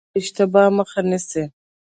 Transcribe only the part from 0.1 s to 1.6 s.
د اشتباه مخه نیسي